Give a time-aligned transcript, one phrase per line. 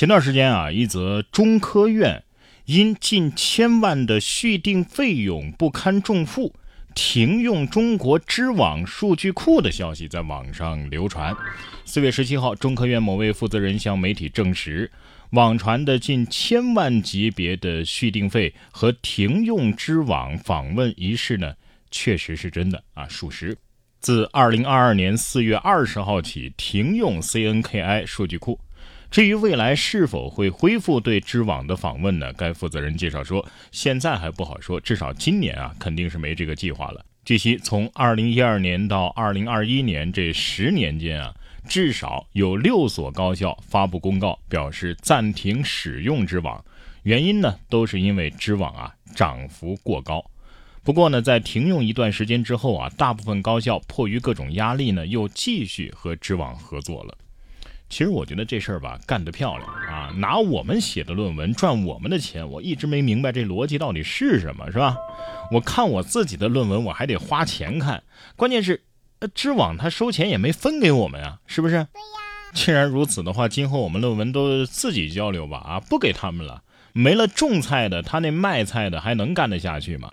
[0.00, 2.24] 前段时间啊，一则中科院
[2.64, 6.54] 因近千万的续订费用不堪重负，
[6.94, 11.36] 停用中国知网数据库的消息在网上流传。
[11.84, 14.90] 四月十七号，中科院某位负责人向媒体证实，
[15.32, 21.52] 网传的近千万级别的续订费和停用知网访问一事呢，
[21.90, 23.54] 确实是真的啊，属实。
[24.00, 28.58] 自二零二二年四月二十号起停用 CNKI 数据库。
[29.10, 32.32] 至于未来是否会恢复对知网的访问呢？
[32.34, 37.04] 该负责人介绍说，现在还不好说，至少今年啊肯定是没这个计划了。
[37.24, 41.34] 据悉，从二零一二年到二零二一年这十年间啊，
[41.68, 46.64] 至少有六所高校发布公告表示暂停使用知网，
[47.02, 50.24] 原因呢都是因为知网啊涨幅过高。
[50.84, 57.18] 不过呢，在停用一段时间之后啊，大部分高校迫于各种压力呢，又继续和知网合作了。
[57.90, 60.14] 其实我觉得这事儿吧干得漂亮啊！
[60.16, 64.96] 拿我们写的论文赚我们的钱，我一直没明白这逻辑到底是什么，是吧？
[65.50, 68.02] 我看我自己的论文，我还得花钱看，
[68.36, 68.80] 关键是，
[69.18, 71.74] 呃，知网他收钱也没分给我们啊，是不是？
[71.74, 71.88] 对呀。
[72.54, 76.62] 既然如此的话，今后我们论文都自己交流吧，啊，不给他们了。
[76.92, 80.10] 没了种菜的，他那卖菜的还能干得下去吗？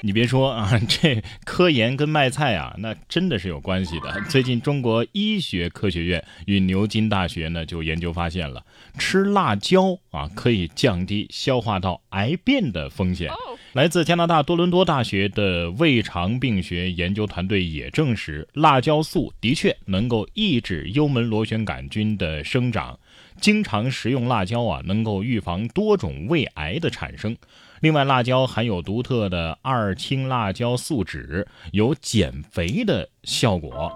[0.00, 4.20] 你别说啊，这科研跟卖菜啊，那真的是有关系的。
[4.28, 8.64] 最近，中国医学科学院与牛津大学呢就研究发现了，
[8.96, 13.30] 吃辣椒啊可以降低消化道癌变的风险。
[13.72, 22.98] 来自加拿大多伦多大学的胃肠病学研究团队也证实，辣椒素的确能够抑制幽门螺旋杆菌的生长。
[23.40, 27.36] 经常食用辣椒啊，能够预防多种胃癌的产生。
[27.80, 33.92] 另外，辣椒含有独特的二氢辣椒素酯，有减肥的效果。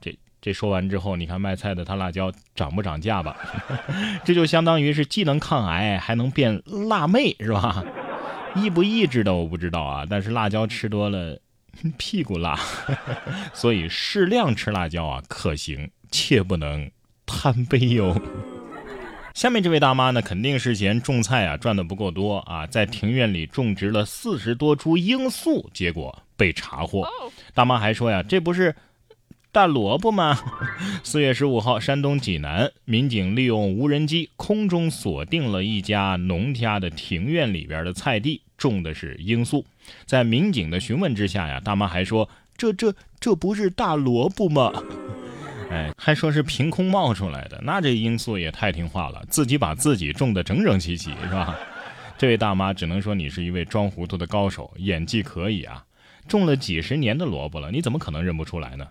[0.00, 3.36] 这这说完之后，你看卖菜的他辣椒涨不涨价吧？
[4.24, 7.84] 这就相当于是既能抗癌，还能变辣妹，是吧？
[8.56, 11.40] 抑不抑制的我不知道啊，但是辣椒吃多了
[11.98, 12.58] 屁股辣，
[13.52, 16.90] 所以适量吃辣椒啊可行，切不能
[17.26, 18.16] 贪杯哟。
[19.34, 27.04] 下面这位大妈呢，肯定是嫌种菜啊赚的不够多啊，在庭院里种植了四十多株罂粟，结果被查获。
[27.52, 28.76] 大妈还说呀，这不是
[29.50, 30.38] 大萝卜吗？
[31.02, 39.66] 四月十五号，山东济南民警利用无人机空中锁定了一家农家的庭院里边的菜地，种的是罂粟。
[40.06, 44.72] 在民警的询问之下呀，大妈还说，这这这不是大萝卜吗？
[45.70, 51.56] 哎，还说是凭空冒出来的，那这因素也太听话了，自己把自己种的整整齐齐，是吧？
[52.16, 55.84] 这位大妈只能说你是一位装糊涂的高手，演技可以啊！
[56.28, 58.86] 种了几十年的萝卜了，你怎么可能认不出来呢？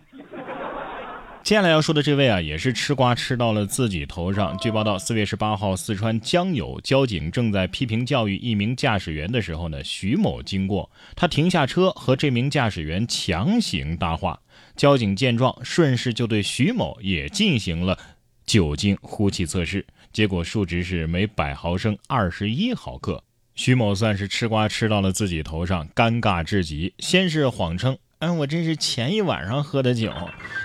[1.43, 4.57] 接下来要说的这位啊，也是吃瓜吃到了自己头上。
[4.59, 14.39] 据报道，四月十八号，四川江油交警正在批评教育一名驾驶员的时候呢，徐某经过，他停下车和这名驾驶员强行搭话。
[14.77, 17.99] 交警见状，顺势就对徐某也进行了
[18.45, 23.21] 酒精呼气测试，结果数值是每百毫升二十一毫克。
[23.53, 26.93] 徐某算是吃瓜吃到了自己头上，尴尬至极。
[26.99, 27.97] 先是谎称。
[28.23, 30.13] 嗯，我这是前一晚上喝的酒。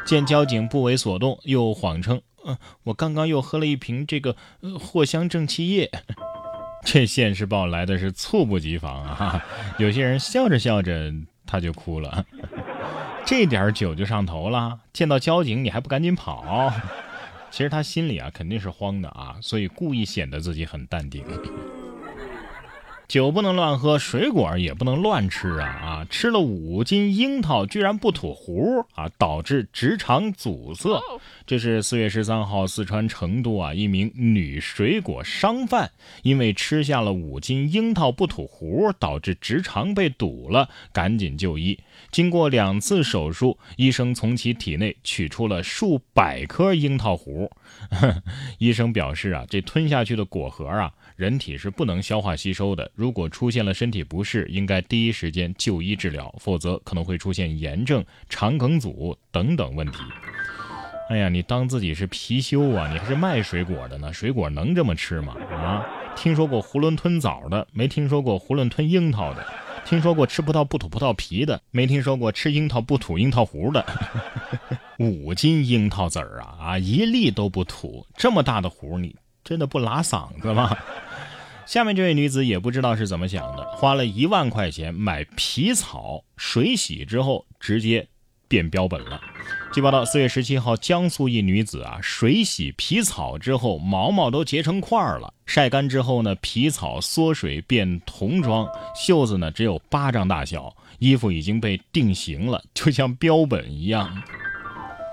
[0.06, 5.91] 见交警不为所动，又谎称，嗯，我刚刚又喝了一瓶这个藿香正气液。
[6.86, 9.44] 这现世报来的是猝不及防啊！
[9.76, 11.12] 有些人笑着笑着
[11.44, 12.24] 他就哭了，
[13.26, 14.78] 这点酒就上头了。
[14.92, 16.72] 见到交警你还不赶紧跑？
[17.50, 21.24] 其实他心里啊肯定是慌的啊，所以故意显得自己很淡定。
[23.08, 25.66] 酒不能乱喝，水果也不能乱吃啊！
[25.66, 31.00] 啊，吃了五斤樱桃居然不吐核啊，导致直肠阻塞。
[31.47, 35.91] 这是四月十三号，四川成都啊，一名女水果商贩
[36.22, 41.78] 因为吃下了五斤樱桃不吐核，导致直肠被堵了，赶紧就医。
[42.10, 47.50] 经过两次手术，医生从其体内取出了数百颗樱桃核。
[48.59, 50.92] 医生表示啊，这吞下去的果核啊。
[51.16, 59.98] 人体是不能消化吸收的，如果出现了身体不适，应该第一时间就医治疗，否则可能会出现炎症、肠梗阻等等问题。
[61.10, 62.89] 哎呀，你当自己是貔貅啊？
[62.92, 64.12] 你还是卖水果的呢？
[64.12, 65.34] 水果能这么吃吗？
[65.50, 65.84] 啊，
[66.15, 69.42] 听说过囫囵吞枣的，没听说过囫囵吞樱桃的；
[69.88, 73.82] 听说过吃葡萄不吐葡萄皮的，没听说过吃樱桃不吐樱桃核的。
[75.00, 80.76] 五斤樱桃籽儿啊啊，一粒都不吐，这么大的核，你真的不拉嗓子吗？
[81.64, 88.06] 下面这位女子也不知道是怎么想的，花了一万块钱买皮草，水洗之后直接
[88.48, 89.21] 变标本了。
[89.72, 95.33] 据报道，四月十七号，江苏一女子啊，水洗皮草之后，毛毛都结成块了。
[95.47, 104.22] 晒干之后呢，皮草缩水变童装，袖子呢只有巴掌大小，衣服已经被定型了，就像标本一样。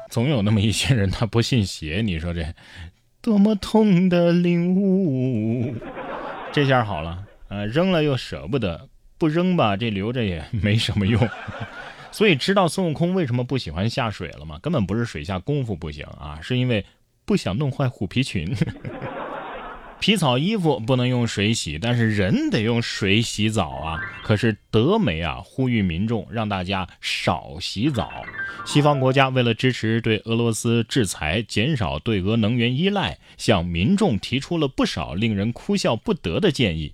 [0.09, 2.01] 总有那么一些人，他不信邪。
[2.01, 2.53] 你说这
[3.21, 5.75] 多么痛的领悟？
[6.53, 8.87] 这下好了，呃，扔了又舍不得，
[9.17, 11.29] 不扔吧，这留着也没什么用。
[12.15, 14.57] 所以知道孙悟空为什么不喜欢下水了吗？
[14.61, 16.85] 根本不是水下功夫不行啊，是因为
[17.25, 18.55] 不想弄坏虎皮裙。
[19.99, 23.99] 皮草衣服不能用水洗，但是人得用水洗澡啊。
[24.23, 28.09] 可是德媒啊呼吁民众让大家少洗澡。
[28.65, 36.93] 西方国家为了支持对俄罗斯制裁，减少对俄能源依赖，向民众提出了不少令人哭笑不得的建议，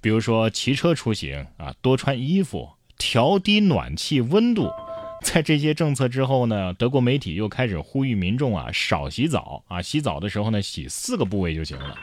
[0.00, 2.70] 比如说骑车出行啊，多穿衣服。
[3.04, 4.70] 调低暖气温度，
[5.24, 11.98] 在这些政策之后呢，德国媒体又开始呼吁民众啊少洗澡啊，洗澡的时候呢洗四个部位就行了。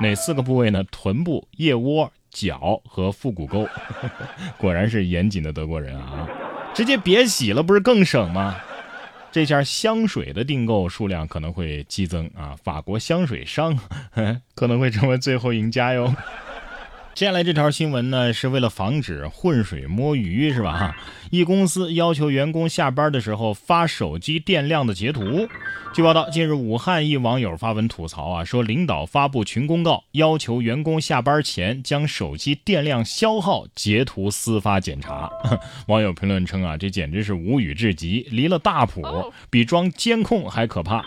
[0.00, 0.82] 哪四个部位呢？
[0.90, 3.68] 臀部、腋窝、脚和腹股沟。
[4.56, 6.26] 果然是严谨的德国人啊，
[6.74, 8.56] 直接别洗了，不是更省吗？
[9.30, 13.78] 这下香水的订购数量可能会激增啊，法国香水商
[14.56, 16.12] 可能会成为最后赢家哟。
[17.20, 20.72] 接下来这条新闻呢，是为了防止浑水摸鱼，是吧？
[20.72, 20.96] 哈，
[21.30, 25.46] 一公司要求员工下班的时候发手机电量的截图。
[25.92, 35.30] 据报道，近日武汉一网友发文吐槽啊，说领导发布群公告，要求员工下班前将手机电量消耗截图私发检查。
[35.88, 39.02] 网友评论称啊，这简直是无语至极，离了大谱，
[39.50, 41.04] 比装监控还可怕。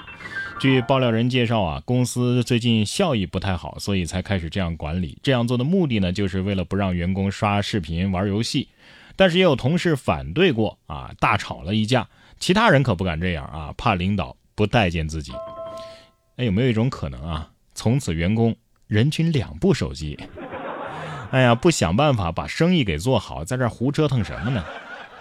[0.60, 5.18] 据爆料人介绍啊，公司最近效益不太好，所以才开始这样管理。
[5.22, 8.70] 这样做的目的呢，就是为了不让员工刷视频、玩游戏。
[9.18, 12.08] 但是也有同事反对过啊，大吵了一架。
[12.40, 15.34] 其他人可不敢这样啊，怕领导不待见自己。
[16.38, 18.56] 哎，有没有一种可能啊，从此员工
[18.88, 20.18] 人均两部手机？
[21.32, 24.64] 哎呀，不想办法把生意给做好，在这胡折腾什么呢？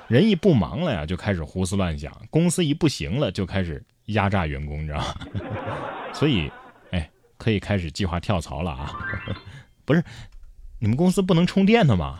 [0.07, 3.85] 人一不忙了呀，就开始胡思乱想；公司一不行了，就开始。
[4.07, 5.15] 压榨员工，你知道吗？
[6.13, 6.51] 所以，
[6.91, 8.91] 哎，可以开始计划跳槽了啊！
[9.85, 10.03] 不是，
[10.79, 12.19] 你们公司不能充电的吗？